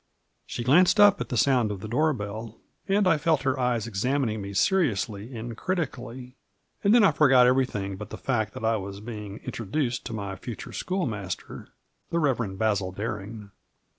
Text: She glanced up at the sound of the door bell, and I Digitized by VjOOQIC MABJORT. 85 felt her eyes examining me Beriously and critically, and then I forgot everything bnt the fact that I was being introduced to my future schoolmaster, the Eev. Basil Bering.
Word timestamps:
She 0.47 0.63
glanced 0.63 0.99
up 0.99 1.21
at 1.21 1.29
the 1.29 1.37
sound 1.37 1.69
of 1.69 1.79
the 1.81 1.87
door 1.87 2.11
bell, 2.11 2.57
and 2.87 3.07
I 3.07 3.11
Digitized 3.11 3.11
by 3.11 3.11
VjOOQIC 3.11 3.13
MABJORT. 3.13 3.13
85 3.13 3.21
felt 3.21 3.41
her 3.43 3.59
eyes 3.59 3.85
examining 3.87 4.41
me 4.41 4.51
Beriously 4.67 5.37
and 5.37 5.55
critically, 5.55 6.35
and 6.83 6.95
then 6.95 7.03
I 7.03 7.11
forgot 7.11 7.45
everything 7.45 7.99
bnt 7.99 8.09
the 8.09 8.17
fact 8.17 8.55
that 8.55 8.65
I 8.65 8.77
was 8.77 8.99
being 8.99 9.37
introduced 9.43 10.03
to 10.07 10.13
my 10.13 10.35
future 10.35 10.73
schoolmaster, 10.73 11.67
the 12.09 12.17
Eev. 12.17 12.57
Basil 12.57 12.91
Bering. 12.91 13.51